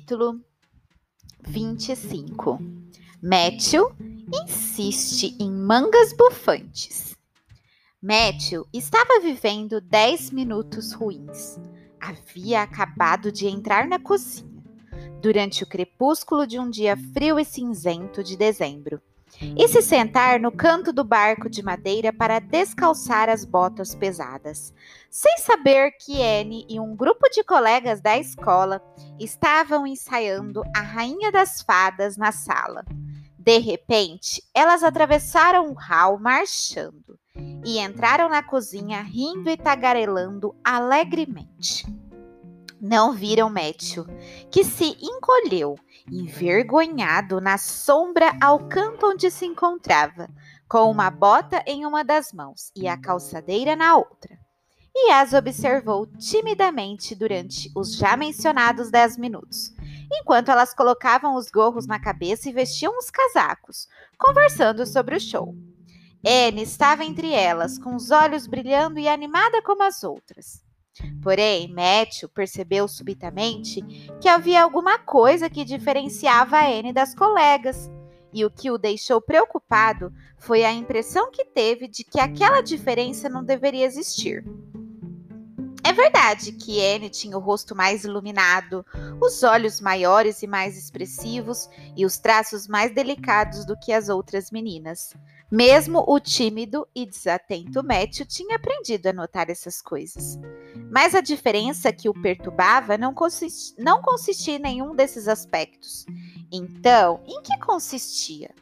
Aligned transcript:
Capítulo 0.00 0.40
25 1.46 2.58
Matthew 3.22 3.94
insiste 4.32 5.36
em 5.38 5.52
mangas 5.52 6.14
bufantes. 6.16 7.14
Matthew 8.02 8.66
estava 8.72 9.20
vivendo 9.20 9.78
10 9.78 10.30
minutos 10.30 10.94
ruins. 10.94 11.58
Havia 12.00 12.62
acabado 12.62 13.30
de 13.30 13.46
entrar 13.46 13.86
na 13.86 13.98
cozinha, 13.98 14.64
durante 15.20 15.64
o 15.64 15.68
crepúsculo 15.68 16.46
de 16.46 16.58
um 16.58 16.70
dia 16.70 16.96
frio 17.12 17.38
e 17.38 17.44
cinzento 17.44 18.24
de 18.24 18.38
dezembro 18.38 19.02
e 19.40 19.68
se 19.68 19.80
sentar 19.80 20.40
no 20.40 20.52
canto 20.52 20.92
do 20.92 21.04
barco 21.04 21.48
de 21.48 21.62
madeira 21.62 22.12
para 22.12 22.38
descalçar 22.38 23.28
as 23.28 23.44
botas 23.44 23.94
pesadas, 23.94 24.74
sem 25.08 25.38
saber 25.38 25.92
que 25.92 26.22
Anne 26.22 26.66
e 26.68 26.78
um 26.78 26.94
grupo 26.94 27.28
de 27.30 27.42
colegas 27.42 28.00
da 28.00 28.18
escola 28.18 28.82
estavam 29.18 29.86
ensaiando 29.86 30.62
a 30.74 30.80
Rainha 30.80 31.32
das 31.32 31.62
Fadas 31.62 32.16
na 32.16 32.32
sala. 32.32 32.84
De 33.38 33.58
repente, 33.58 34.42
elas 34.54 34.82
atravessaram 34.82 35.70
o 35.70 35.74
hall 35.74 36.18
marchando 36.18 37.18
e 37.64 37.78
entraram 37.78 38.28
na 38.28 38.42
cozinha 38.42 39.00
rindo 39.00 39.48
e 39.48 39.56
tagarelando 39.56 40.54
alegremente. 40.62 41.86
Não 42.80 43.12
viram 43.12 43.50
Matthew, 43.50 44.06
que 44.50 44.64
se 44.64 44.96
encolheu 45.02 45.76
envergonhado 46.10 47.40
na 47.40 47.56
sombra 47.56 48.36
ao 48.40 48.68
canto 48.68 49.06
onde 49.06 49.30
se 49.30 49.46
encontrava, 49.46 50.28
com 50.68 50.90
uma 50.90 51.10
bota 51.10 51.62
em 51.66 51.86
uma 51.86 52.04
das 52.04 52.32
mãos 52.32 52.70
e 52.74 52.88
a 52.88 52.96
calçadeira 52.96 53.74
na 53.76 53.96
outra. 53.96 54.38
E 54.94 55.12
as 55.12 55.32
observou 55.32 56.06
timidamente 56.06 57.14
durante 57.14 57.70
os 57.76 57.94
já 57.94 58.16
mencionados 58.16 58.90
dez 58.90 59.16
minutos, 59.16 59.72
enquanto 60.12 60.50
elas 60.50 60.74
colocavam 60.74 61.36
os 61.36 61.50
gorros 61.50 61.86
na 61.86 62.00
cabeça 62.00 62.48
e 62.48 62.52
vestiam 62.52 62.98
os 62.98 63.10
casacos, 63.10 63.88
conversando 64.18 64.84
sobre 64.84 65.16
o 65.16 65.20
show. 65.20 65.54
Anne 66.26 66.62
estava 66.62 67.04
entre 67.04 67.32
elas, 67.32 67.78
com 67.78 67.94
os 67.94 68.10
olhos 68.10 68.46
brilhando 68.46 68.98
e 68.98 69.08
animada 69.08 69.62
como 69.62 69.82
as 69.82 70.04
outras. 70.04 70.62
Porém, 71.22 71.72
Matthew 71.72 72.28
percebeu 72.28 72.88
subitamente 72.88 73.82
que 74.20 74.28
havia 74.28 74.62
alguma 74.62 74.98
coisa 74.98 75.48
que 75.48 75.64
diferenciava 75.64 76.56
a 76.56 76.66
Anne 76.66 76.92
das 76.92 77.14
colegas, 77.14 77.90
e 78.32 78.44
o 78.44 78.50
que 78.50 78.70
o 78.70 78.78
deixou 78.78 79.20
preocupado 79.20 80.12
foi 80.38 80.64
a 80.64 80.72
impressão 80.72 81.30
que 81.30 81.44
teve 81.44 81.88
de 81.88 82.04
que 82.04 82.20
aquela 82.20 82.60
diferença 82.60 83.28
não 83.28 83.44
deveria 83.44 83.84
existir. 83.84 84.44
É 85.82 85.92
verdade 85.92 86.52
que 86.52 86.80
Anne 86.80 87.08
tinha 87.08 87.36
o 87.36 87.40
rosto 87.40 87.74
mais 87.74 88.04
iluminado, 88.04 88.84
os 89.20 89.42
olhos 89.42 89.80
maiores 89.80 90.42
e 90.42 90.46
mais 90.46 90.76
expressivos 90.76 91.68
e 91.96 92.04
os 92.04 92.18
traços 92.18 92.68
mais 92.68 92.94
delicados 92.94 93.64
do 93.64 93.76
que 93.76 93.92
as 93.92 94.08
outras 94.08 94.50
meninas. 94.50 95.14
Mesmo 95.50 96.04
o 96.06 96.20
tímido 96.20 96.86
e 96.94 97.04
desatento 97.04 97.82
Matthew 97.82 98.24
tinha 98.26 98.54
aprendido 98.54 99.08
a 99.08 99.12
notar 99.12 99.50
essas 99.50 99.82
coisas. 99.82 100.38
Mas 100.92 101.14
a 101.14 101.20
diferença 101.20 101.92
que 101.92 102.08
o 102.08 102.14
perturbava 102.14 102.96
não, 102.96 103.12
consist... 103.12 103.74
não 103.76 104.00
consistia 104.00 104.56
em 104.56 104.60
nenhum 104.60 104.94
desses 104.94 105.26
aspectos. 105.26 106.06
Então, 106.52 107.20
em 107.26 107.42
que 107.42 107.58
consistia? 107.58 108.54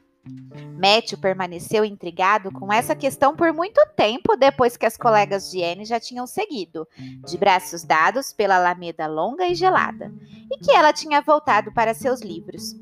Matthew 0.81 1.19
permaneceu 1.19 1.85
intrigado 1.85 2.51
com 2.53 2.73
essa 2.73 2.95
questão 2.95 3.35
por 3.35 3.53
muito 3.53 3.81
tempo 3.97 4.37
depois 4.37 4.77
que 4.77 4.87
as 4.87 4.97
colegas 4.97 5.51
de 5.51 5.63
Anne 5.63 5.85
já 5.85 5.99
tinham 5.99 6.27
seguido, 6.27 6.87
de 7.27 7.37
braços 7.37 7.83
dados 7.83 8.33
pela 8.33 8.57
alameda 8.57 9.07
longa 9.07 9.47
e 9.47 9.55
gelada, 9.55 10.13
e 10.51 10.59
que 10.59 10.71
ela 10.71 10.93
tinha 10.93 11.21
voltado 11.21 11.73
para 11.73 11.95
seus 11.95 12.21
livros. 12.21 12.75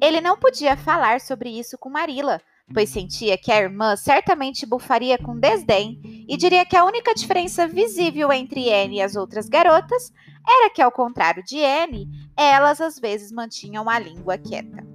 Ele 0.00 0.20
não 0.20 0.38
podia 0.38 0.76
falar 0.76 1.20
sobre 1.20 1.50
isso 1.50 1.76
com 1.76 1.90
Marilla, 1.90 2.40
pois 2.72 2.88
sentia 2.88 3.36
que 3.36 3.52
a 3.52 3.60
irmã 3.60 3.96
certamente 3.96 4.66
bufaria 4.66 5.18
com 5.18 5.38
desdém 5.38 6.00
e 6.28 6.36
diria 6.36 6.64
que 6.64 6.76
a 6.76 6.84
única 6.84 7.14
diferença 7.14 7.66
visível 7.66 8.32
entre 8.32 8.72
Anne 8.72 8.96
e 8.96 9.02
as 9.02 9.16
outras 9.16 9.48
garotas 9.48 10.12
era 10.48 10.70
que, 10.70 10.82
ao 10.82 10.90
contrário 10.90 11.42
de 11.44 11.62
Anne, 11.64 12.08
elas 12.36 12.80
às 12.80 12.98
vezes 12.98 13.30
mantinham 13.30 13.88
a 13.88 13.98
língua 13.98 14.38
quieta. 14.38 14.86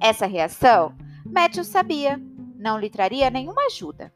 Essa 0.00 0.26
reação, 0.26 0.94
Matthew 1.24 1.64
sabia, 1.64 2.20
não 2.56 2.78
lhe 2.78 2.90
traria 2.90 3.30
nenhuma 3.30 3.66
ajuda. 3.66 4.12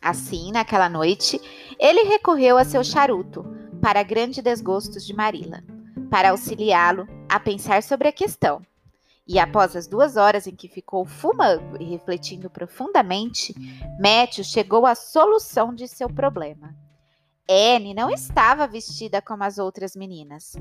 Assim, 0.00 0.52
naquela 0.52 0.88
noite, 0.88 1.40
ele 1.78 2.02
recorreu 2.02 2.56
a 2.56 2.64
seu 2.64 2.84
charuto, 2.84 3.44
para 3.80 4.02
grande 4.02 4.42
desgosto 4.42 4.98
de 4.98 5.14
Marilla, 5.14 5.62
para 6.10 6.30
auxiliá-lo 6.30 7.06
a 7.28 7.38
pensar 7.38 7.82
sobre 7.82 8.08
a 8.08 8.12
questão. 8.12 8.60
E 9.28 9.38
após 9.38 9.76
as 9.76 9.86
duas 9.86 10.16
horas 10.16 10.46
em 10.46 10.56
que 10.56 10.68
ficou 10.68 11.04
fumando 11.04 11.76
e 11.78 11.84
refletindo 11.84 12.48
profundamente, 12.48 13.54
Matthew 14.00 14.42
chegou 14.42 14.86
à 14.86 14.94
solução 14.94 15.74
de 15.74 15.86
seu 15.86 16.08
problema. 16.08 16.74
Anne 17.46 17.92
não 17.92 18.10
estava 18.10 18.66
vestida 18.66 19.20
como 19.20 19.44
as 19.44 19.58
outras 19.58 19.94
meninas. 19.94 20.54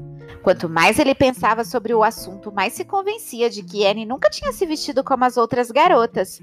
Quanto 0.43 0.67
mais 0.67 0.99
ele 0.99 1.15
pensava 1.15 1.63
sobre 1.63 1.93
o 1.93 2.03
assunto, 2.03 2.51
mais 2.51 2.73
se 2.73 2.83
convencia 2.83 3.49
de 3.49 3.63
que 3.63 3.85
Anne 3.85 4.05
nunca 4.05 4.29
tinha 4.29 4.51
se 4.51 4.65
vestido 4.65 5.01
como 5.01 5.23
as 5.23 5.37
outras 5.37 5.71
garotas. 5.71 6.41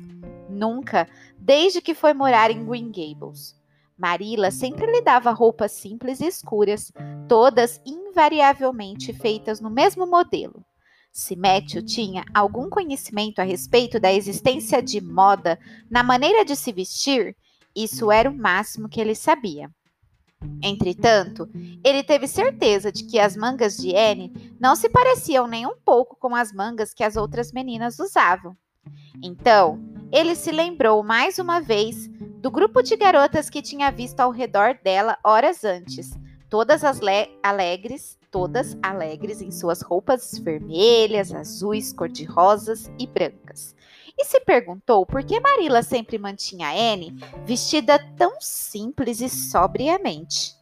Nunca, 0.48 1.06
desde 1.38 1.82
que 1.82 1.94
foi 1.94 2.14
morar 2.14 2.50
em 2.50 2.64
Green 2.64 2.90
Gables. 2.90 3.54
Marilla 3.98 4.50
sempre 4.50 4.90
lhe 4.90 5.02
dava 5.02 5.30
roupas 5.30 5.72
simples 5.72 6.20
e 6.20 6.26
escuras, 6.26 6.90
todas 7.28 7.80
invariavelmente 7.84 9.12
feitas 9.12 9.60
no 9.60 9.70
mesmo 9.70 10.06
modelo. 10.06 10.64
Matthew 11.36 11.82
tinha 11.84 12.24
algum 12.34 12.68
conhecimento 12.68 13.38
a 13.38 13.44
respeito 13.44 14.00
da 14.00 14.12
existência 14.12 14.82
de 14.82 15.00
moda 15.00 15.58
na 15.88 16.02
maneira 16.02 16.44
de 16.44 16.56
se 16.56 16.72
vestir, 16.72 17.36
isso 17.74 18.10
era 18.10 18.28
o 18.28 18.36
máximo 18.36 18.88
que 18.88 19.00
ele 19.00 19.14
sabia. 19.14 19.70
Entretanto, 20.60 21.48
ele 21.84 22.02
teve 22.02 22.26
certeza 22.26 22.90
de 22.90 23.04
que 23.04 23.18
as 23.18 23.36
mangas 23.36 23.76
de 23.76 23.96
Anne 23.96 24.32
não 24.60 24.74
se 24.74 24.88
pareciam 24.88 25.46
nem 25.46 25.64
um 25.66 25.76
pouco 25.84 26.16
com 26.16 26.34
as 26.34 26.52
mangas 26.52 26.92
que 26.92 27.04
as 27.04 27.16
outras 27.16 27.52
meninas 27.52 27.98
usavam. 27.98 28.56
Então, 29.22 29.80
ele 30.12 30.34
se 30.34 30.50
lembrou 30.50 31.02
mais 31.02 31.38
uma 31.38 31.60
vez 31.60 32.08
do 32.40 32.50
grupo 32.50 32.82
de 32.82 32.96
garotas 32.96 33.48
que 33.48 33.62
tinha 33.62 33.90
visto 33.90 34.20
ao 34.20 34.30
redor 34.30 34.78
dela 34.82 35.16
horas 35.24 35.64
antes, 35.64 36.10
todas 36.50 36.84
as 36.84 37.00
alegres, 37.42 38.18
todas 38.34 38.76
alegres 38.82 39.40
em 39.40 39.52
suas 39.52 39.80
roupas 39.80 40.36
vermelhas, 40.36 41.32
azuis, 41.32 41.92
cor-de-rosas 41.92 42.90
e 42.98 43.06
brancas. 43.06 43.76
E 44.18 44.24
se 44.24 44.40
perguntou 44.40 45.06
por 45.06 45.22
que 45.22 45.38
Marilla 45.38 45.84
sempre 45.84 46.18
mantinha 46.18 46.68
Anne 46.68 47.16
vestida 47.46 47.96
tão 48.16 48.40
simples 48.40 49.20
e 49.20 49.28
sobriamente. 49.28 50.52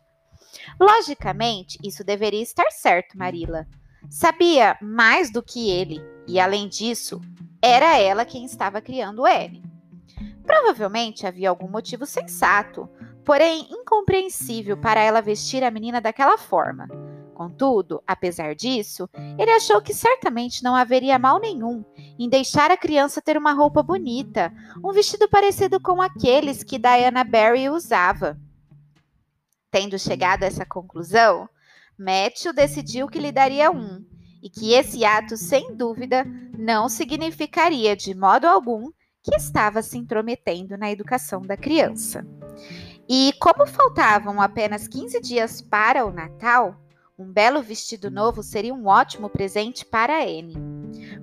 Logicamente, 0.79 1.79
isso 1.83 2.05
deveria 2.05 2.43
estar 2.43 2.71
certo, 2.71 3.17
Marilla. 3.17 3.67
Sabia 4.11 4.77
mais 4.83 5.33
do 5.33 5.43
que 5.43 5.71
ele, 5.71 5.99
e 6.29 6.39
além 6.39 6.69
disso, 6.69 7.23
era 7.63 7.99
ela 7.99 8.27
quem 8.27 8.45
estava 8.45 8.83
criando 8.83 9.25
Anne. 9.25 9.65
Provavelmente 10.45 11.27
havia 11.27 11.49
algum 11.49 11.71
motivo 11.71 12.05
sensato, 12.05 12.87
porém 13.25 13.67
incompreensível 13.71 14.77
para 14.77 15.01
ela 15.01 15.23
vestir 15.23 15.65
a 15.65 15.71
menina 15.71 16.03
daquela 16.03 16.37
forma. 16.37 17.12
Contudo, 17.43 18.01
apesar 18.07 18.55
disso, 18.55 19.11
ele 19.37 19.51
achou 19.51 19.83
que 19.83 19.93
certamente 19.93 20.63
não 20.63 20.77
haveria 20.77 21.19
mal 21.19 21.41
nenhum 21.41 21.85
em 22.17 22.29
deixar 22.29 22.71
a 22.71 22.77
criança 22.77 23.21
ter 23.21 23.37
uma 23.37 23.53
roupa 23.53 23.83
bonita, 23.83 24.53
um 24.77 24.93
vestido 24.93 25.29
parecido 25.29 25.81
com 25.81 26.01
aqueles 26.01 26.63
que 26.63 26.79
Diana 26.79 27.25
Barry 27.25 27.69
usava. 27.69 28.39
Tendo 29.73 29.99
chegado 29.99 30.45
a 30.45 30.47
essa 30.47 30.65
conclusão, 30.65 31.49
Matthew 31.99 32.53
decidiu 32.53 33.09
que 33.09 33.19
lhe 33.19 33.33
daria 33.33 33.73
um, 33.73 34.05
e 34.41 34.49
que 34.49 34.73
esse 34.73 35.05
ato, 35.05 35.37
sem 35.37 35.75
dúvida, 35.75 36.25
não 36.57 36.89
significaria 36.89 37.97
de 37.97 38.15
modo 38.15 38.45
algum 38.45 38.89
que 39.21 39.35
estava 39.35 39.83
se 39.83 39.99
intrometendo 39.99 40.79
na 40.79 40.93
educação 40.93 41.43
da 41.43 41.57
criança. 41.57 42.25
E 43.09 43.33
como 43.41 43.67
faltavam 43.67 44.41
apenas 44.41 44.87
15 44.87 45.21
dias 45.21 45.61
para 45.61 46.07
o 46.07 46.13
Natal, 46.13 46.77
um 47.23 47.33
belo 47.33 47.63
vestido 47.63 48.11
novo 48.11 48.43
seria 48.43 48.75
um 48.75 48.87
ótimo 48.87 49.31
presente 49.31 49.85
para 49.87 50.23
Anne. 50.23 50.57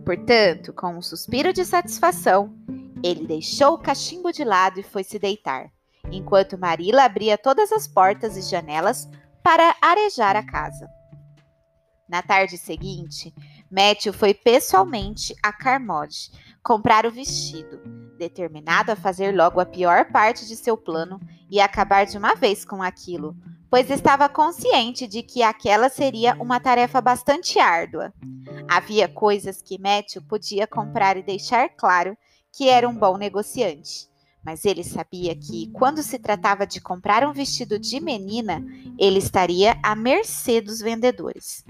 Portanto, 0.06 0.72
com 0.74 0.98
um 0.98 1.02
suspiro 1.02 1.52
de 1.52 1.66
satisfação, 1.66 2.56
ele 3.04 3.28
deixou 3.28 3.74
o 3.74 3.78
cachimbo 3.78 4.32
de 4.32 4.44
lado 4.44 4.80
e 4.80 4.84
foi 4.84 5.04
se 5.04 5.20
deitar, 5.20 5.70
enquanto 6.10 6.58
Marilla 6.58 7.04
abria 7.04 7.38
todas 7.38 7.72
as 7.72 7.88
portas 7.88 8.38
e 8.38 8.42
janelas 8.42 9.10
para 9.44 9.76
arejar 9.82 10.36
a 10.36 10.44
casa. 10.44 10.90
Na 12.08 12.22
tarde 12.22 12.58
seguinte, 12.58 13.34
Matthew 13.70 14.14
foi 14.14 14.34
pessoalmente 14.34 15.36
a 15.44 15.52
Carmode 15.52 16.32
comprar 16.64 17.06
o 17.06 17.12
vestido, 17.12 17.80
determinado 18.20 18.92
a 18.92 18.96
fazer 18.96 19.36
logo 19.36 19.60
a 19.60 19.66
pior 19.66 20.12
parte 20.12 20.46
de 20.46 20.56
seu 20.56 20.78
plano 20.78 21.20
e 21.50 21.60
acabar 21.60 22.06
de 22.06 22.18
uma 22.18 22.36
vez 22.36 22.64
com 22.64 22.84
aquilo, 22.84 23.36
pois 23.70 23.90
estava 23.90 24.28
consciente 24.28 25.08
de 25.08 25.24
que 25.24 25.42
aquela 25.42 25.90
seria 25.90 26.36
uma 26.36 26.60
tarefa 26.60 27.00
bastante 27.00 27.58
árdua. 27.58 28.14
Havia 28.70 29.08
coisas 29.08 29.62
que 29.62 29.80
Matthew 29.80 30.22
podia 30.24 30.68
comprar 30.68 31.18
e 31.18 31.24
deixar 31.24 31.70
claro 31.70 32.16
que 32.52 32.68
era 32.68 32.88
um 32.88 32.96
bom 32.96 33.18
negociante. 33.18 34.10
Mas 34.44 34.64
ele 34.66 34.84
sabia 34.84 35.36
que, 35.36 35.70
quando 35.74 36.02
se 36.02 36.18
tratava 36.18 36.66
de 36.66 36.80
comprar 36.80 37.28
um 37.28 37.34
vestido 37.34 37.78
de 37.78 38.00
menina, 38.00 38.64
ele 38.98 39.20
estaria 39.20 39.78
à 39.84 39.96
mercê 39.96 40.62
dos 40.62 40.80
vendedores. 40.80 41.64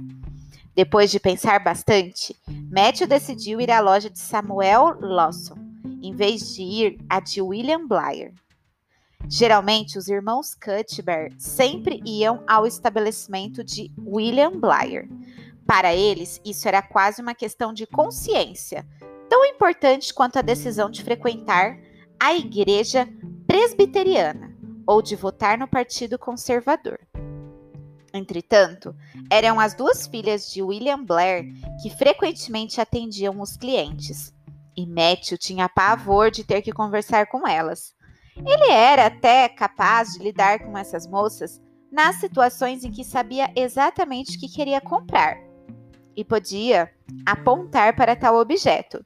Depois 0.76 1.10
de 1.12 1.20
pensar 1.20 1.62
bastante, 1.64 2.36
Matthew 2.72 3.08
decidiu 3.08 3.60
ir 3.60 3.72
à 3.72 3.80
loja 3.80 4.10
de 4.10 4.20
Samuel 4.20 4.98
Lawson, 5.02 5.69
em 6.02 6.14
vez 6.14 6.54
de 6.54 6.62
ir 6.62 7.00
à 7.10 7.20
de 7.20 7.42
William 7.42 7.88
Blair. 7.88 8.34
Geralmente, 9.28 9.98
os 9.98 10.08
irmãos 10.08 10.56
Cuthbert 10.56 11.34
sempre 11.38 12.02
iam 12.06 12.44
ao 12.48 12.66
estabelecimento 12.66 13.64
de 13.64 13.92
William 14.00 14.52
Blair. 14.52 15.08
Para 15.68 15.94
eles, 15.94 16.42
isso 16.44 16.68
era 16.68 16.82
quase 16.82 17.22
uma 17.22 17.36
questão 17.36 17.74
de 17.74 17.86
consciência, 17.86 18.88
tão 19.30 19.46
importante 19.46 20.14
quanto 20.14 20.40
a 20.40 20.42
decisão 20.42 20.90
de 20.90 21.04
frequentar 21.04 21.78
a 22.20 22.34
igreja 22.34 23.08
presbiteriana 23.46 24.56
ou 24.88 25.02
de 25.02 25.16
votar 25.16 25.58
no 25.58 25.68
Partido 25.68 26.18
Conservador. 26.18 27.00
Entretanto, 28.12 28.96
eram 29.30 29.60
as 29.60 29.76
duas 29.76 30.08
filhas 30.08 30.52
de 30.52 30.64
William 30.64 31.04
Blair 31.04 31.46
que 31.82 31.92
frequentemente 31.92 32.82
atendiam 32.82 33.40
os 33.40 33.56
clientes, 33.56 34.34
e 34.80 34.88
Matthew 34.88 35.38
tinha 35.38 35.68
pavor 35.68 36.32
de 36.32 36.42
ter 36.42 36.62
que 36.62 36.72
conversar 36.72 37.28
com 37.28 37.46
elas. 37.46 37.94
Ele 38.38 38.72
era 38.72 39.08
até 39.08 39.50
capaz 39.50 40.14
de 40.14 40.20
lidar 40.20 40.60
com 40.60 40.78
essas 40.78 41.06
moças 41.06 41.62
nas 41.92 42.16
situações 42.16 42.86
em 42.86 42.92
que 42.92 43.04
sabia 43.04 43.52
exatamente 43.58 44.38
o 44.38 44.40
que 44.40 44.48
queria 44.48 44.80
comprar 44.80 45.38
e 46.16 46.24
podia 46.24 46.90
apontar 47.26 47.94
para 47.94 48.16
tal 48.16 48.38
objeto. 48.38 49.06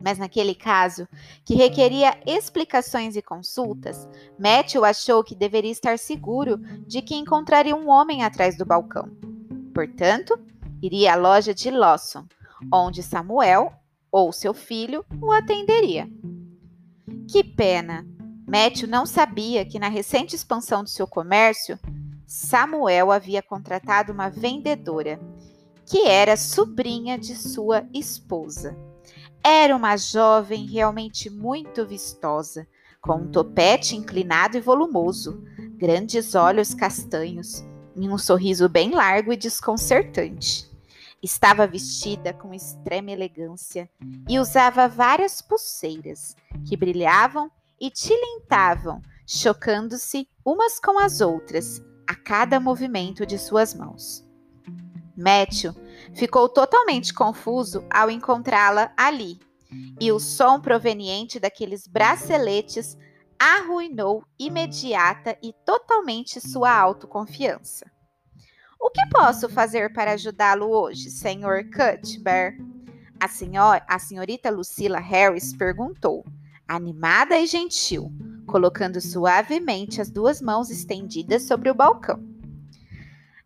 Mas 0.00 0.18
naquele 0.18 0.54
caso, 0.54 1.08
que 1.44 1.56
requeria 1.56 2.16
explicações 2.24 3.16
e 3.16 3.22
consultas, 3.22 4.08
Matthew 4.38 4.84
achou 4.84 5.24
que 5.24 5.34
deveria 5.34 5.72
estar 5.72 5.98
seguro 5.98 6.58
de 6.86 7.02
que 7.02 7.16
encontraria 7.16 7.74
um 7.74 7.88
homem 7.88 8.22
atrás 8.22 8.56
do 8.56 8.64
balcão. 8.64 9.08
Portanto, 9.74 10.38
iria 10.80 11.14
à 11.14 11.16
loja 11.16 11.52
de 11.52 11.70
Lawson, 11.70 12.26
onde 12.72 13.02
Samuel 13.02 13.72
ou 14.12 14.30
seu 14.30 14.52
filho 14.52 15.04
o 15.20 15.32
atenderia. 15.32 16.06
Que 17.26 17.42
pena! 17.42 18.06
Matthew 18.46 18.86
não 18.86 19.06
sabia 19.06 19.64
que 19.64 19.78
na 19.78 19.88
recente 19.88 20.36
expansão 20.36 20.82
do 20.82 20.90
seu 20.90 21.06
comércio, 21.06 21.78
Samuel 22.26 23.10
havia 23.10 23.42
contratado 23.42 24.12
uma 24.12 24.28
vendedora, 24.28 25.18
que 25.86 26.06
era 26.06 26.36
sobrinha 26.36 27.18
de 27.18 27.34
sua 27.34 27.86
esposa. 27.94 28.76
Era 29.42 29.74
uma 29.74 29.96
jovem 29.96 30.66
realmente 30.66 31.30
muito 31.30 31.86
vistosa, 31.86 32.66
com 33.00 33.16
um 33.16 33.30
topete 33.30 33.96
inclinado 33.96 34.56
e 34.56 34.60
volumoso, 34.60 35.42
grandes 35.76 36.34
olhos 36.34 36.74
castanhos 36.74 37.64
e 37.96 38.08
um 38.08 38.16
sorriso 38.16 38.68
bem 38.68 38.92
largo 38.92 39.32
e 39.32 39.36
desconcertante. 39.36 40.71
Estava 41.22 41.68
vestida 41.68 42.32
com 42.32 42.52
extrema 42.52 43.12
elegância 43.12 43.88
e 44.28 44.40
usava 44.40 44.88
várias 44.88 45.40
pulseiras 45.40 46.34
que 46.68 46.76
brilhavam 46.76 47.48
e 47.80 47.90
tilintavam, 47.90 49.00
chocando-se 49.24 50.28
umas 50.44 50.80
com 50.80 50.98
as 50.98 51.20
outras 51.20 51.80
a 52.08 52.16
cada 52.16 52.58
movimento 52.58 53.24
de 53.24 53.38
suas 53.38 53.72
mãos. 53.72 54.26
Matthew 55.16 55.74
ficou 56.12 56.48
totalmente 56.48 57.14
confuso 57.14 57.84
ao 57.88 58.10
encontrá-la 58.10 58.92
ali, 58.96 59.38
e 60.00 60.10
o 60.10 60.18
som 60.18 60.60
proveniente 60.60 61.38
daqueles 61.38 61.86
braceletes 61.86 62.98
arruinou 63.38 64.24
imediata 64.38 65.38
e 65.40 65.52
totalmente 65.64 66.40
sua 66.40 66.76
autoconfiança. 66.76 67.90
O 68.82 68.90
que 68.90 69.06
posso 69.10 69.48
fazer 69.48 69.92
para 69.92 70.14
ajudá-lo 70.14 70.68
hoje, 70.68 71.08
Sr. 71.08 71.70
Cuthbert? 71.72 72.58
A, 73.20 73.94
a 73.94 73.98
senhorita 74.00 74.50
Lucilla 74.50 74.98
Harris 74.98 75.56
perguntou, 75.56 76.26
animada 76.66 77.38
e 77.38 77.46
gentil, 77.46 78.10
colocando 78.44 79.00
suavemente 79.00 80.00
as 80.00 80.10
duas 80.10 80.42
mãos 80.42 80.68
estendidas 80.68 81.44
sobre 81.44 81.70
o 81.70 81.74
balcão. 81.74 82.20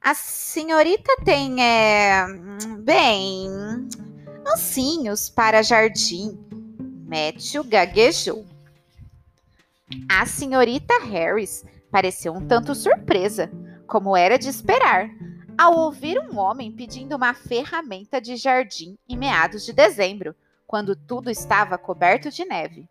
A 0.00 0.14
senhorita 0.14 1.14
tem, 1.22 1.62
é, 1.62 2.26
bem, 2.78 3.50
ancinhos 4.50 5.28
para 5.28 5.62
jardim. 5.62 6.38
Matthew 7.06 7.62
gaguejou. 7.64 8.46
A 10.08 10.24
senhorita 10.24 10.94
Harris 11.04 11.62
pareceu 11.90 12.32
um 12.32 12.46
tanto 12.46 12.74
surpresa, 12.74 13.50
como 13.86 14.16
era 14.16 14.38
de 14.38 14.48
esperar, 14.48 15.08
ao 15.56 15.78
ouvir 15.78 16.18
um 16.18 16.38
homem 16.38 16.72
pedindo 16.72 17.16
uma 17.16 17.32
ferramenta 17.32 18.20
de 18.20 18.36
jardim 18.36 18.96
em 19.08 19.16
meados 19.16 19.64
de 19.64 19.72
dezembro, 19.72 20.34
quando 20.66 20.96
tudo 20.96 21.30
estava 21.30 21.78
coberto 21.78 22.30
de 22.30 22.44
neve. 22.44 22.88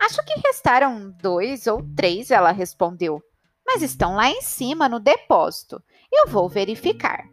Acho 0.00 0.24
que 0.24 0.40
restaram 0.44 1.14
dois 1.20 1.66
ou 1.66 1.82
três, 1.94 2.30
ela 2.30 2.50
respondeu 2.50 3.22
mas 3.66 3.82
estão 3.82 4.14
lá 4.14 4.30
em 4.30 4.40
cima 4.40 4.88
no 4.88 5.00
depósito. 5.00 5.82
Eu 6.12 6.28
vou 6.28 6.48
verificar. 6.48 7.28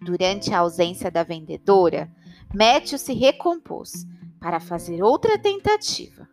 Durante 0.00 0.52
a 0.52 0.60
ausência 0.60 1.10
da 1.10 1.22
vendedora, 1.22 2.10
Matthew 2.52 2.98
se 2.98 3.12
recompôs 3.12 4.06
para 4.40 4.58
fazer 4.58 5.02
outra 5.02 5.38
tentativa. 5.38 6.26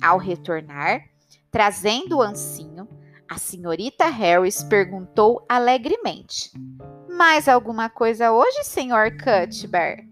Ao 0.00 0.18
retornar, 0.18 1.02
trazendo 1.50 2.18
o 2.18 2.22
ancinho, 2.22 2.86
a 3.32 3.38
senhorita 3.38 4.08
Harris 4.08 4.62
perguntou 4.62 5.42
alegremente: 5.48 6.50
Mais 7.08 7.48
alguma 7.48 7.88
coisa 7.88 8.30
hoje, 8.30 8.62
Sr. 8.62 9.16
Cuthbert? 9.16 10.06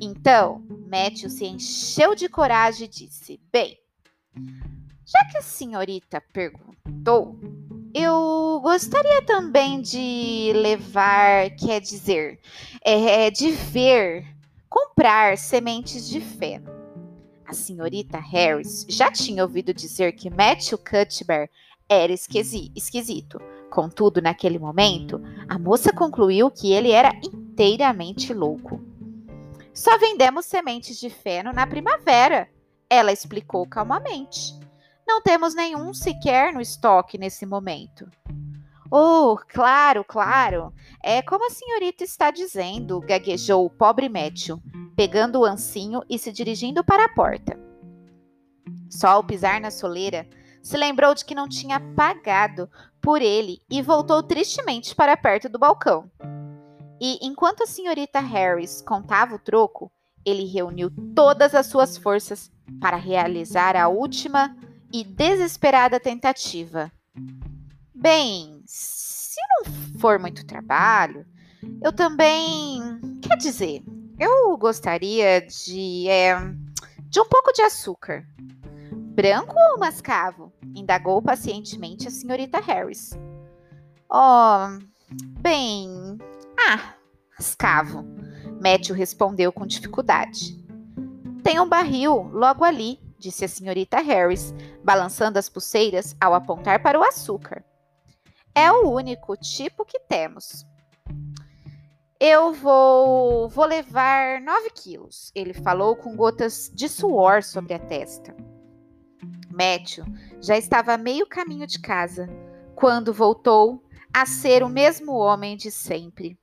Então, 0.00 0.64
Matthew 0.90 1.28
se 1.28 1.44
encheu 1.44 2.14
de 2.14 2.26
coragem 2.26 2.86
e 2.86 2.88
disse: 2.88 3.38
Bem, 3.52 3.76
já 5.04 5.26
que 5.26 5.36
a 5.36 5.42
senhorita 5.42 6.22
perguntou, 6.32 7.38
eu 7.94 8.60
gostaria 8.62 9.20
também 9.26 9.82
de 9.82 10.52
levar, 10.54 11.50
quer 11.50 11.82
dizer, 11.82 12.40
é, 12.82 13.30
de 13.30 13.50
ver, 13.50 14.24
comprar 14.70 15.36
sementes 15.36 16.08
de 16.08 16.20
feno. 16.20 16.74
A 17.44 17.52
senhorita 17.52 18.18
Harris 18.18 18.86
já 18.88 19.12
tinha 19.12 19.42
ouvido 19.42 19.74
dizer 19.74 20.12
que 20.12 20.30
Matthew 20.30 20.78
Cuthbert 20.78 21.50
era 21.88 22.12
esquisito. 22.12 23.40
Contudo, 23.70 24.22
naquele 24.22 24.58
momento, 24.58 25.20
a 25.48 25.58
moça 25.58 25.92
concluiu 25.92 26.50
que 26.50 26.72
ele 26.72 26.90
era 26.90 27.12
inteiramente 27.22 28.32
louco. 28.32 28.80
Só 29.74 29.98
vendemos 29.98 30.46
sementes 30.46 30.98
de 30.98 31.10
feno 31.10 31.52
na 31.52 31.66
primavera, 31.66 32.48
ela 32.88 33.12
explicou 33.12 33.66
calmamente. 33.66 34.58
Não 35.06 35.20
temos 35.20 35.54
nenhum 35.54 35.92
sequer 35.92 36.52
no 36.52 36.60
estoque 36.60 37.18
nesse 37.18 37.44
momento. 37.44 38.08
Oh, 38.90 39.36
claro, 39.48 40.04
claro. 40.04 40.72
É 41.02 41.20
como 41.20 41.46
a 41.46 41.50
senhorita 41.50 42.04
está 42.04 42.30
dizendo, 42.30 43.00
gaguejou 43.00 43.66
o 43.66 43.70
pobre 43.70 44.08
Matthew, 44.08 44.60
pegando 44.96 45.40
o 45.40 45.44
ancinho 45.44 46.02
e 46.08 46.18
se 46.18 46.32
dirigindo 46.32 46.84
para 46.84 47.04
a 47.04 47.08
porta. 47.08 47.58
Só 48.88 49.08
ao 49.08 49.24
pisar 49.24 49.60
na 49.60 49.70
soleira, 49.70 50.28
se 50.66 50.76
lembrou 50.76 51.14
de 51.14 51.24
que 51.24 51.32
não 51.32 51.48
tinha 51.48 51.78
pagado 51.78 52.68
por 53.00 53.22
ele 53.22 53.62
e 53.70 53.80
voltou 53.80 54.20
tristemente 54.20 54.96
para 54.96 55.16
perto 55.16 55.48
do 55.48 55.60
balcão. 55.60 56.10
E 57.00 57.24
enquanto 57.24 57.62
a 57.62 57.66
senhorita 57.66 58.18
Harris 58.18 58.82
contava 58.82 59.36
o 59.36 59.38
troco, 59.38 59.92
ele 60.24 60.44
reuniu 60.44 60.90
todas 61.14 61.54
as 61.54 61.66
suas 61.66 61.96
forças 61.96 62.50
para 62.80 62.96
realizar 62.96 63.76
a 63.76 63.86
última 63.86 64.56
e 64.92 65.04
desesperada 65.04 66.00
tentativa. 66.00 66.90
Bem, 67.94 68.60
se 68.66 69.38
não 69.50 70.00
for 70.00 70.18
muito 70.18 70.44
trabalho, 70.44 71.24
eu 71.80 71.92
também. 71.92 72.80
Quer 73.22 73.36
dizer, 73.36 73.84
eu 74.18 74.56
gostaria 74.56 75.42
de. 75.42 76.08
É, 76.08 76.36
de 77.08 77.20
um 77.20 77.28
pouco 77.28 77.52
de 77.52 77.62
açúcar. 77.62 78.26
Branco 79.16 79.54
ou 79.58 79.78
mascavo? 79.78 80.52
indagou 80.74 81.22
pacientemente 81.22 82.06
a 82.06 82.10
senhorita 82.10 82.60
Harris. 82.60 83.18
Oh, 84.12 84.78
bem. 85.40 85.88
Ah, 86.60 86.94
mascavo. 87.34 88.04
Matthew 88.62 88.94
respondeu 88.94 89.50
com 89.50 89.66
dificuldade. 89.66 90.62
Tem 91.42 91.58
um 91.58 91.66
barril 91.66 92.28
logo 92.30 92.62
ali, 92.62 93.00
disse 93.18 93.46
a 93.46 93.48
senhorita 93.48 94.00
Harris, 94.00 94.52
balançando 94.84 95.38
as 95.38 95.48
pulseiras 95.48 96.14
ao 96.20 96.34
apontar 96.34 96.82
para 96.82 97.00
o 97.00 97.02
açúcar. 97.02 97.64
É 98.54 98.70
o 98.70 98.90
único 98.90 99.34
tipo 99.38 99.86
que 99.86 99.98
temos. 99.98 100.66
Eu 102.20 102.52
vou, 102.52 103.48
vou 103.48 103.64
levar 103.64 104.42
nove 104.42 104.68
quilos, 104.74 105.32
ele 105.34 105.54
falou 105.54 105.96
com 105.96 106.14
gotas 106.14 106.70
de 106.74 106.86
suor 106.86 107.42
sobre 107.42 107.72
a 107.72 107.78
testa. 107.78 108.36
Matthew 109.56 110.04
já 110.40 110.56
estava 110.56 110.92
a 110.92 110.98
meio 110.98 111.26
caminho 111.26 111.66
de 111.66 111.80
casa 111.80 112.28
quando 112.74 113.12
voltou 113.12 113.82
a 114.12 114.26
ser 114.26 114.62
o 114.62 114.68
mesmo 114.68 115.12
homem 115.12 115.56
de 115.56 115.70
sempre. 115.70 116.38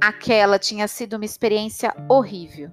Aquela 0.00 0.58
tinha 0.58 0.86
sido 0.88 1.14
uma 1.14 1.24
experiência 1.24 1.94
horrível, 2.08 2.70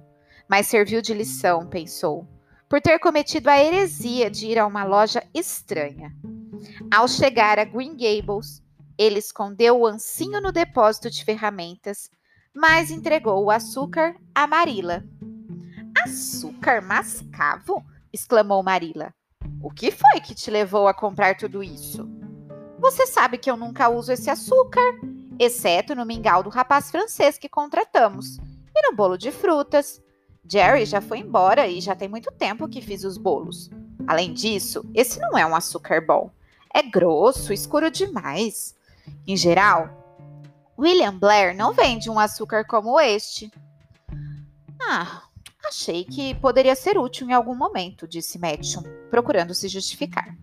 mas 0.48 0.66
serviu 0.66 1.00
de 1.00 1.14
lição, 1.14 1.66
pensou, 1.66 2.26
por 2.68 2.80
ter 2.80 2.98
cometido 2.98 3.48
a 3.48 3.58
heresia 3.58 4.30
de 4.30 4.48
ir 4.48 4.58
a 4.58 4.66
uma 4.66 4.84
loja 4.84 5.22
estranha. 5.32 6.12
Ao 6.92 7.06
chegar 7.06 7.58
a 7.58 7.64
Green 7.64 7.96
Gables, 7.96 8.62
ele 8.96 9.18
escondeu 9.18 9.80
o 9.80 9.86
ancinho 9.86 10.40
no 10.40 10.50
depósito 10.50 11.08
de 11.08 11.24
ferramentas, 11.24 12.10
mas 12.54 12.90
entregou 12.90 13.44
o 13.44 13.50
açúcar 13.50 14.16
a 14.34 14.46
Marila. 14.46 15.04
Açúcar 16.04 16.82
mascavo? 16.82 17.84
exclamou 18.12 18.62
Marila. 18.62 19.14
O 19.60 19.70
que 19.70 19.90
foi 19.90 20.20
que 20.20 20.34
te 20.34 20.50
levou 20.50 20.86
a 20.86 20.94
comprar 20.94 21.36
tudo 21.36 21.62
isso? 21.62 22.08
Você 22.78 23.06
sabe 23.06 23.38
que 23.38 23.50
eu 23.50 23.56
nunca 23.56 23.88
uso 23.88 24.12
esse 24.12 24.30
açúcar, 24.30 25.00
exceto 25.38 25.94
no 25.94 26.06
mingau 26.06 26.42
do 26.42 26.50
rapaz 26.50 26.90
francês 26.90 27.36
que 27.36 27.48
contratamos 27.48 28.38
e 28.74 28.88
no 28.88 28.94
bolo 28.94 29.18
de 29.18 29.32
frutas. 29.32 30.00
Jerry 30.48 30.84
já 30.84 31.00
foi 31.00 31.18
embora 31.18 31.66
e 31.66 31.80
já 31.80 31.96
tem 31.96 32.08
muito 32.08 32.30
tempo 32.30 32.68
que 32.68 32.80
fiz 32.80 33.02
os 33.02 33.18
bolos. 33.18 33.68
Além 34.06 34.32
disso, 34.32 34.88
esse 34.94 35.18
não 35.18 35.36
é 35.36 35.44
um 35.44 35.56
açúcar 35.56 36.00
bom. 36.00 36.30
É 36.72 36.82
grosso, 36.82 37.52
escuro 37.52 37.90
demais. 37.90 38.74
Em 39.26 39.36
geral, 39.36 39.90
William 40.78 41.18
Blair 41.18 41.56
não 41.56 41.72
vende 41.72 42.08
um 42.08 42.18
açúcar 42.18 42.64
como 42.64 43.00
este. 43.00 43.50
Ah, 44.80 45.22
achei 45.68 46.04
que 46.04 46.34
poderia 46.36 46.74
ser 46.74 46.98
útil 46.98 47.28
em 47.28 47.32
algum 47.32 47.54
momento, 47.54 48.08
disse 48.08 48.38
Matthew, 48.38 48.82
procurando 49.10 49.54
se 49.54 49.68
justificar. 49.68 50.36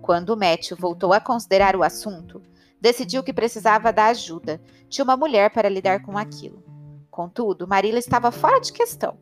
Quando 0.00 0.36
Matthew 0.36 0.76
voltou 0.76 1.12
a 1.12 1.20
considerar 1.20 1.76
o 1.76 1.82
assunto, 1.82 2.42
decidiu 2.80 3.22
que 3.22 3.32
precisava 3.32 3.92
da 3.92 4.06
ajuda 4.06 4.60
de 4.88 5.02
uma 5.02 5.16
mulher 5.16 5.52
para 5.52 5.68
lidar 5.68 6.02
com 6.02 6.16
aquilo. 6.16 6.62
Contudo, 7.10 7.68
Marilla 7.68 7.98
estava 7.98 8.32
fora 8.32 8.60
de 8.60 8.72
questão. 8.72 9.18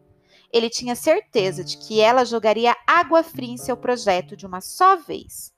Ele 0.53 0.71
tinha 0.71 0.95
certeza 0.95 1.63
de 1.63 1.77
que 1.77 2.01
ela 2.01 2.25
jogaria 2.25 2.77
água 2.87 3.23
fria 3.23 3.53
em 3.53 3.57
seu 3.57 3.77
projeto 3.77 4.37
de 4.37 4.47
uma 4.47 4.61
só 4.61 4.97
vez. 4.97 5.53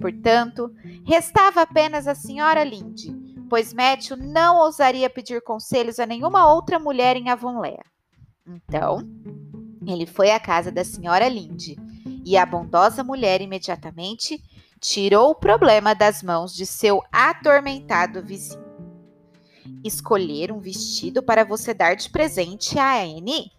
Portanto, 0.00 0.72
restava 1.04 1.62
apenas 1.62 2.06
a 2.06 2.14
senhora 2.14 2.64
Linde, 2.64 3.14
pois 3.48 3.72
Matthew 3.72 4.16
não 4.16 4.58
ousaria 4.58 5.10
pedir 5.10 5.42
conselhos 5.42 5.98
a 5.98 6.06
nenhuma 6.06 6.52
outra 6.52 6.78
mulher 6.78 7.16
em 7.16 7.28
Avonlea. 7.28 7.82
Então, 8.48 9.06
ele 9.86 10.06
foi 10.06 10.30
à 10.30 10.40
casa 10.40 10.72
da 10.72 10.82
senhora 10.82 11.28
Linde 11.28 11.76
e 12.24 12.36
a 12.36 12.46
bondosa 12.46 13.04
mulher 13.04 13.42
imediatamente 13.42 14.42
tirou 14.80 15.30
o 15.30 15.34
problema 15.34 15.94
das 15.94 16.22
mãos 16.22 16.54
de 16.54 16.64
seu 16.64 17.02
atormentado 17.12 18.22
vizinho. 18.22 18.66
Escolher 19.84 20.50
um 20.50 20.60
vestido 20.60 21.22
para 21.22 21.44
você 21.44 21.74
dar 21.74 21.94
de 21.94 22.08
presente 22.10 22.78
a 22.78 23.02
Anne? 23.02 23.52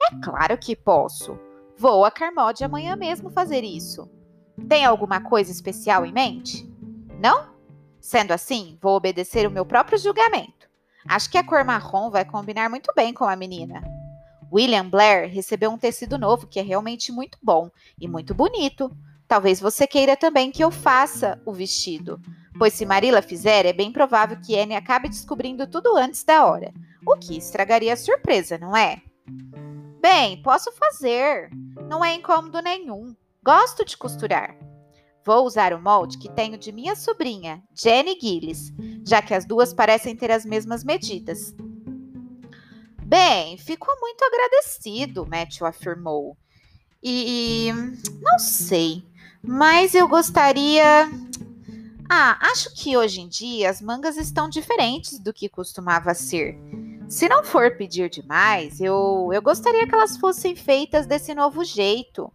É 0.00 0.14
claro 0.22 0.56
que 0.56 0.76
posso. 0.76 1.38
Vou 1.76 2.04
a 2.04 2.10
Carmode 2.10 2.62
amanhã 2.62 2.94
mesmo 2.94 3.30
fazer 3.30 3.64
isso. 3.64 4.08
Tem 4.68 4.84
alguma 4.84 5.20
coisa 5.20 5.50
especial 5.50 6.06
em 6.06 6.12
mente? 6.12 6.64
Não? 7.18 7.48
Sendo 8.00 8.32
assim, 8.32 8.78
vou 8.80 8.94
obedecer 8.94 9.46
o 9.46 9.50
meu 9.50 9.66
próprio 9.66 9.98
julgamento. 9.98 10.68
Acho 11.08 11.30
que 11.30 11.38
a 11.38 11.44
cor 11.44 11.64
marrom 11.64 12.10
vai 12.10 12.24
combinar 12.24 12.70
muito 12.70 12.92
bem 12.94 13.12
com 13.12 13.24
a 13.24 13.36
menina. 13.36 13.95
William 14.52 14.88
Blair 14.88 15.30
recebeu 15.30 15.70
um 15.70 15.78
tecido 15.78 16.18
novo 16.18 16.46
que 16.46 16.58
é 16.58 16.62
realmente 16.62 17.10
muito 17.12 17.38
bom 17.42 17.70
e 18.00 18.08
muito 18.08 18.34
bonito. 18.34 18.90
Talvez 19.28 19.60
você 19.60 19.86
queira 19.86 20.16
também 20.16 20.50
que 20.50 20.62
eu 20.62 20.70
faça 20.70 21.40
o 21.44 21.52
vestido, 21.52 22.20
pois 22.58 22.72
se 22.72 22.86
Marilla 22.86 23.20
fizer, 23.20 23.66
é 23.66 23.72
bem 23.72 23.90
provável 23.90 24.38
que 24.40 24.58
Anne 24.58 24.76
acabe 24.76 25.08
descobrindo 25.08 25.66
tudo 25.66 25.96
antes 25.96 26.22
da 26.22 26.46
hora, 26.46 26.72
o 27.06 27.16
que 27.16 27.36
estragaria 27.36 27.92
a 27.92 27.96
surpresa, 27.96 28.56
não 28.56 28.76
é? 28.76 29.02
Bem, 30.00 30.40
posso 30.42 30.70
fazer. 30.72 31.50
Não 31.88 32.04
é 32.04 32.14
incômodo 32.14 32.60
nenhum. 32.60 33.14
Gosto 33.44 33.84
de 33.84 33.96
costurar. 33.96 34.56
Vou 35.24 35.44
usar 35.44 35.72
o 35.72 35.82
molde 35.82 36.18
que 36.18 36.30
tenho 36.30 36.56
de 36.56 36.70
minha 36.70 36.94
sobrinha, 36.94 37.60
Jenny 37.74 38.16
Gillis, 38.20 38.72
já 39.04 39.20
que 39.20 39.34
as 39.34 39.44
duas 39.44 39.74
parecem 39.74 40.14
ter 40.14 40.30
as 40.30 40.44
mesmas 40.44 40.84
medidas. 40.84 41.52
Bem, 43.06 43.56
fico 43.56 43.86
muito 44.00 44.24
agradecido, 44.24 45.24
Matthew 45.24 45.64
afirmou. 45.64 46.36
E 47.00 47.70
não 48.20 48.36
sei. 48.40 49.06
Mas 49.40 49.94
eu 49.94 50.08
gostaria. 50.08 51.08
Ah, 52.10 52.36
acho 52.50 52.74
que 52.74 52.96
hoje 52.96 53.20
em 53.20 53.28
dia 53.28 53.70
as 53.70 53.80
mangas 53.80 54.16
estão 54.16 54.48
diferentes 54.48 55.20
do 55.20 55.32
que 55.32 55.48
costumava 55.48 56.14
ser. 56.14 56.58
Se 57.08 57.28
não 57.28 57.44
for 57.44 57.76
pedir 57.76 58.10
demais, 58.10 58.80
eu, 58.80 59.30
eu 59.32 59.40
gostaria 59.40 59.86
que 59.86 59.94
elas 59.94 60.16
fossem 60.16 60.56
feitas 60.56 61.06
desse 61.06 61.32
novo 61.32 61.62
jeito. 61.62 62.32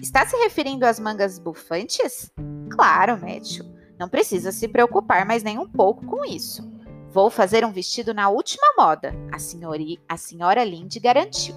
Está 0.00 0.26
se 0.26 0.36
referindo 0.36 0.84
às 0.84 0.98
mangas 0.98 1.38
bufantes? 1.38 2.28
Claro, 2.70 3.20
Matthew. 3.20 3.64
Não 4.00 4.08
precisa 4.08 4.50
se 4.50 4.66
preocupar 4.66 5.24
mais 5.24 5.44
nem 5.44 5.60
um 5.60 5.68
pouco 5.68 6.04
com 6.04 6.24
isso. 6.24 6.71
Vou 7.12 7.28
fazer 7.28 7.62
um 7.62 7.70
vestido 7.70 8.14
na 8.14 8.30
última 8.30 8.66
moda, 8.74 9.14
a, 9.30 9.38
senhori, 9.38 10.00
a 10.08 10.16
senhora 10.16 10.64
Lindy 10.64 10.98
garantiu. 10.98 11.54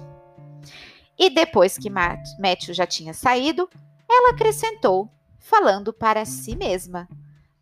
E 1.18 1.30
depois 1.30 1.78
que 1.78 1.88
Matthew 1.88 2.74
já 2.74 2.86
tinha 2.86 3.14
saído, 3.14 3.66
ela 4.06 4.32
acrescentou, 4.32 5.08
falando 5.38 5.94
para 5.94 6.26
si 6.26 6.54
mesma: 6.54 7.08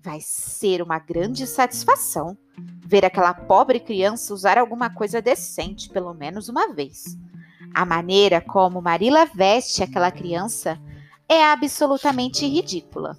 Vai 0.00 0.18
ser 0.20 0.82
uma 0.82 0.98
grande 0.98 1.46
satisfação 1.46 2.36
ver 2.84 3.04
aquela 3.04 3.32
pobre 3.32 3.78
criança 3.78 4.34
usar 4.34 4.58
alguma 4.58 4.90
coisa 4.90 5.22
decente 5.22 5.88
pelo 5.88 6.12
menos 6.12 6.48
uma 6.48 6.74
vez. 6.74 7.16
A 7.72 7.84
maneira 7.86 8.40
como 8.40 8.82
Marilla 8.82 9.24
veste 9.24 9.84
aquela 9.84 10.10
criança 10.10 10.80
é 11.28 11.44
absolutamente 11.44 12.44
ridícula. 12.44 13.16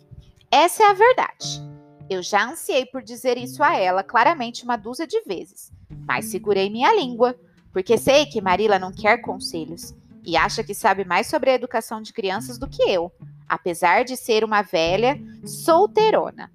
Essa 0.51 0.83
é 0.83 0.87
a 0.87 0.93
verdade. 0.93 1.74
Eu 2.09 2.21
já 2.21 2.49
ansiei 2.49 2.85
por 2.85 3.01
dizer 3.01 3.37
isso 3.37 3.63
a 3.63 3.75
ela 3.75 4.03
claramente 4.03 4.63
uma 4.63 4.77
dúzia 4.77 5.07
de 5.07 5.21
vezes, 5.21 5.71
mas 6.07 6.25
segurei 6.25 6.69
minha 6.69 6.93
língua, 6.93 7.35
porque 7.73 7.97
sei 7.97 8.25
que 8.25 8.41
Marilla 8.41 8.77
não 8.77 8.91
quer 8.91 9.21
conselhos 9.21 9.93
e 10.23 10.37
acha 10.37 10.63
que 10.63 10.73
sabe 10.73 11.03
mais 11.03 11.27
sobre 11.27 11.49
a 11.49 11.53
educação 11.53 12.01
de 12.01 12.13
crianças 12.13 12.57
do 12.57 12.67
que 12.67 12.81
eu, 12.83 13.11
apesar 13.47 14.03
de 14.03 14.15
ser 14.15 14.43
uma 14.43 14.61
velha 14.61 15.19
solteirona. 15.45 16.51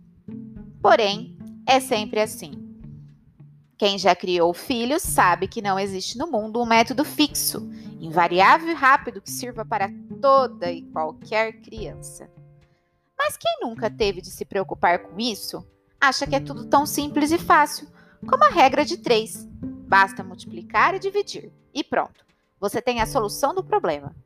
Porém, 0.81 1.37
é 1.67 1.81
sempre 1.81 2.21
assim. 2.21 2.53
Quem 3.77 3.99
já 3.99 4.15
criou 4.15 4.53
filhos 4.53 5.03
sabe 5.03 5.49
que 5.49 5.63
não 5.63 5.79
existe 5.79 6.19
no 6.19 6.31
mundo 6.31 6.61
um 6.61 6.67
método 6.67 7.05
fixo, 7.05 7.69
invariável 8.01 8.69
e 8.69 8.75
rápido 8.75 9.23
que 9.23 9.31
sirva 9.31 9.65
para 9.65 9.91
toda 10.21 10.71
e 10.71 10.83
qualquer 10.83 11.61
criança. 11.61 12.31
Mas 13.23 13.37
quem 13.37 13.59
nunca 13.61 13.91
teve 13.91 14.23
de 14.23 14.31
se 14.31 14.47
preocupar 14.47 15.01
com 15.01 15.21
isso, 15.21 15.63
acha 16.01 16.27
que 16.27 16.35
é 16.35 16.41
tudo 16.41 16.65
tão 16.65 16.87
simples 16.87 17.31
e 17.31 17.37
fácil, 17.37 17.87
como 18.27 18.43
a 18.45 18.49
regra 18.49 18.83
de 18.83 18.97
três. 18.97 19.47
Basta 19.63 20.25
multiplicar 20.25 20.95
e 20.95 20.99
dividir, 20.99 21.53
e 21.75 21.85
pronto 21.85 22.25
você 22.59 22.81
tem 22.81 23.01
a 23.01 23.07
solução 23.07 23.55
do 23.55 23.63
problema. 23.63 24.17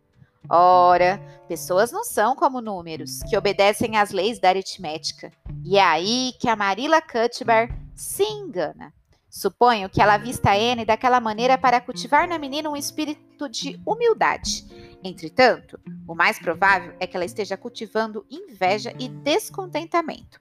Ora, 0.49 1.21
pessoas 1.49 1.91
não 1.91 2.05
são 2.05 2.37
como 2.37 2.61
números, 2.61 3.21
que 3.23 3.37
obedecem 3.37 3.97
às 3.97 4.11
leis 4.11 4.39
da 4.39 4.49
aritmética. 4.49 5.33
E 5.65 5.77
é 5.77 5.83
aí 5.83 6.33
que 6.39 6.49
a 6.49 6.55
Marilla 6.55 7.03
Cuthbert 7.03 7.73
se 7.97 8.23
engana. 8.23 8.93
Suponho 9.29 9.89
que 9.89 10.01
ela 10.01 10.17
vista 10.17 10.57
N 10.57 10.85
daquela 10.85 11.19
maneira 11.19 11.59
para 11.59 11.81
cultivar 11.81 12.29
na 12.29 12.39
menina 12.39 12.71
um 12.71 12.77
espírito 12.77 13.49
de 13.49 13.81
humildade. 13.85 14.65
Entretanto, 15.05 15.79
o 16.09 16.15
mais 16.15 16.39
provável 16.39 16.95
é 16.99 17.07
que 17.07 17.15
ela 17.15 17.27
esteja 17.27 17.59
cultivando 17.59 18.25
inveja 18.31 18.95
e 18.99 19.07
descontentamento. 19.07 20.41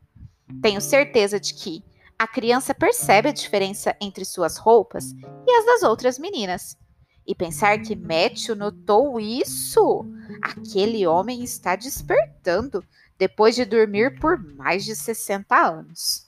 Tenho 0.62 0.80
certeza 0.80 1.38
de 1.38 1.54
que 1.54 1.84
a 2.18 2.26
criança 2.26 2.74
percebe 2.74 3.28
a 3.28 3.34
diferença 3.34 3.94
entre 4.00 4.24
suas 4.24 4.58
roupas 4.58 5.12
e 5.46 5.52
as 5.52 5.66
das 5.66 5.84
outras 5.84 6.18
meninas. 6.18 6.78
E 7.28 7.36
pensar 7.36 7.82
que 7.82 7.96
Matthew 7.96 8.56
notou 8.56 9.20
isso? 9.20 10.06
Aquele 10.42 11.06
homem 11.06 11.44
está 11.44 11.76
despertando 11.76 12.84
depois 13.18 13.56
de 13.56 13.66
dormir 13.66 14.18
por 14.20 14.38
mais 14.56 14.86
de 14.86 14.96
60 14.96 15.56
anos. 15.56 16.28